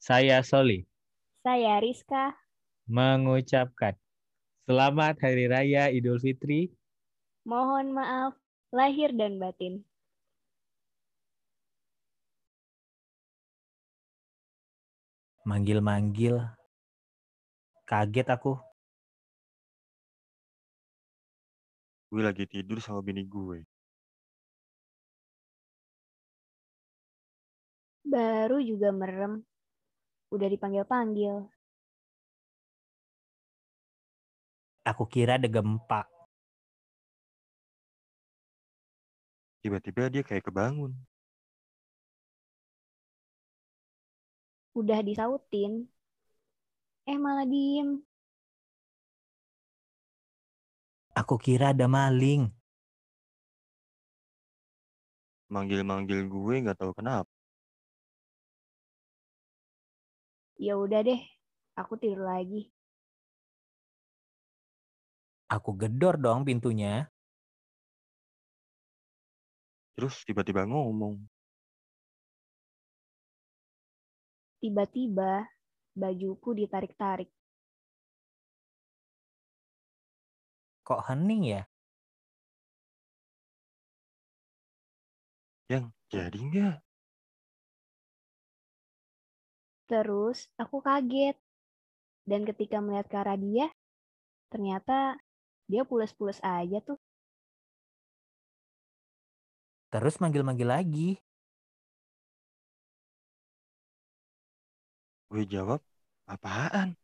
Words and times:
Saya 0.00 0.40
Soli 0.40 0.88
Saya 1.44 1.76
Rizka. 1.76 2.32
mengucapkan 2.88 3.92
Selamat 4.64 5.20
Hari 5.20 5.44
Raya 5.44 5.92
Idul 5.92 6.16
Fitri. 6.16 6.72
Mohon 7.44 8.00
maaf 8.00 8.32
lahir 8.72 9.12
dan 9.12 9.36
batin. 9.36 9.84
Manggil-manggil. 15.44 16.48
Kaget 17.84 18.24
aku. 18.32 18.56
Gue 22.08 22.24
lagi 22.24 22.48
tidur 22.48 22.80
sama 22.80 23.04
bini 23.04 23.28
gue. 23.28 23.68
Baru 28.08 28.64
juga 28.64 28.96
merem. 28.96 29.44
Udah 30.30 30.46
dipanggil-panggil. 30.46 31.42
Aku 34.86 35.04
kira 35.10 35.36
ada 35.36 35.50
gempa. 35.50 36.06
Tiba-tiba 39.60 40.08
dia 40.08 40.22
kayak 40.24 40.46
kebangun. 40.48 40.96
Udah 44.72 45.02
disautin. 45.02 45.90
Eh 47.04 47.18
malah 47.18 47.44
diem. 47.44 48.00
Aku 51.12 51.36
kira 51.36 51.74
ada 51.74 51.84
maling. 51.90 52.48
Manggil-manggil 55.50 56.30
gue 56.30 56.54
nggak 56.62 56.78
tahu 56.78 56.94
kenapa. 56.94 57.39
Ya 60.60 60.76
udah 60.76 61.00
deh, 61.00 61.16
aku 61.72 61.96
tidur 61.96 62.20
lagi. 62.28 62.68
Aku 65.48 65.72
gedor 65.72 66.20
dong 66.20 66.44
pintunya. 66.44 67.08
Terus 69.96 70.20
tiba-tiba 70.28 70.68
ngomong. 70.68 71.16
Tiba-tiba 74.60 75.48
bajuku 75.96 76.52
ditarik-tarik. 76.52 77.32
Kok 80.84 81.00
hening 81.08 81.56
ya? 81.56 81.62
Yang 85.72 85.84
jadi 86.12 86.36
nggak? 86.36 86.89
Terus 89.90 90.46
aku 90.54 90.78
kaget. 90.78 91.34
Dan 92.22 92.46
ketika 92.46 92.78
melihat 92.78 93.10
ke 93.10 93.16
arah 93.18 93.34
dia, 93.34 93.66
ternyata 94.54 95.18
dia 95.66 95.82
pules-pules 95.82 96.38
aja 96.46 96.78
tuh. 96.78 96.94
Terus 99.90 100.22
manggil-manggil 100.22 100.68
lagi. 100.70 101.18
Gue 105.26 105.42
jawab, 105.42 105.82
apaan? 106.30 106.94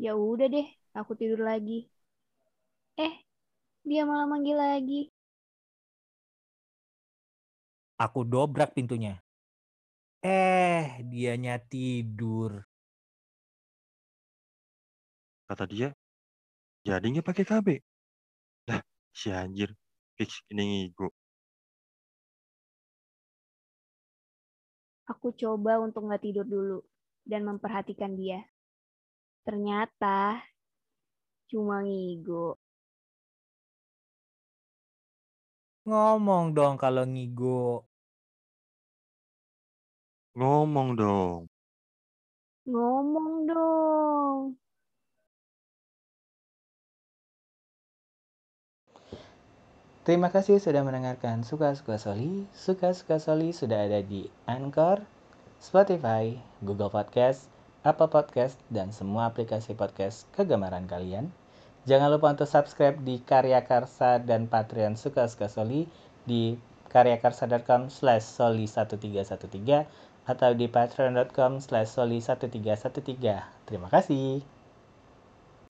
Ya 0.00 0.16
udah 0.16 0.48
deh, 0.48 0.68
aku 0.96 1.12
tidur 1.20 1.44
lagi. 1.44 1.84
Eh, 2.96 3.12
dia 3.84 4.08
malah 4.08 4.24
manggil 4.24 4.56
lagi. 4.56 5.12
Aku 8.00 8.24
dobrak 8.24 8.72
pintunya. 8.72 9.25
Eh, 10.24 11.04
dianya 11.04 11.60
tidur. 11.60 12.64
Kata 15.46 15.64
dia, 15.68 15.94
jadi 16.82 17.06
nggak 17.06 17.26
pakai 17.26 17.44
KB? 17.46 17.68
Lah, 18.70 18.82
si 19.14 19.30
anjir. 19.30 19.70
Fix 20.16 20.40
ini 20.48 20.62
ngigo. 20.64 21.12
Aku 25.06 25.30
coba 25.38 25.78
untuk 25.78 26.08
nggak 26.08 26.24
tidur 26.24 26.46
dulu 26.48 26.78
dan 27.22 27.46
memperhatikan 27.46 28.18
dia. 28.18 28.42
Ternyata 29.46 30.42
cuma 31.46 31.84
ngigo. 31.86 32.58
Ngomong 35.86 36.50
dong 36.50 36.74
kalau 36.74 37.06
ngigo. 37.06 37.86
Ngomong 40.36 41.00
dong. 41.00 41.48
Ngomong 42.68 43.48
dong. 43.48 44.60
Terima 50.04 50.28
kasih 50.28 50.60
sudah 50.60 50.84
mendengarkan 50.84 51.40
Suka-Suka 51.40 51.96
Soli. 51.96 52.44
Suka-Suka 52.52 53.16
Soli 53.16 53.56
sudah 53.56 53.88
ada 53.88 54.04
di 54.04 54.28
Anchor, 54.44 55.00
Spotify, 55.56 56.36
Google 56.60 56.92
Podcast, 56.92 57.48
Apple 57.80 58.12
Podcast, 58.12 58.60
dan 58.68 58.92
semua 58.92 59.32
aplikasi 59.32 59.72
podcast 59.72 60.28
kegemaran 60.36 60.84
kalian. 60.84 61.32
Jangan 61.88 62.12
lupa 62.12 62.36
untuk 62.36 62.44
subscribe 62.44 63.00
di 63.00 63.24
Karya 63.24 63.64
Karsa 63.64 64.20
dan 64.20 64.52
Patreon 64.52 65.00
Suka-Suka 65.00 65.48
Soli 65.48 65.88
di 66.28 66.60
karyakarsa.com 66.92 67.88
slash 67.88 68.36
soli1313 68.36 70.06
atau 70.26 70.50
di 70.52 70.66
patreon.com 70.66 71.62
slash 71.62 71.94
soli1313. 71.94 73.66
Terima 73.66 73.88
kasih. 73.88 74.55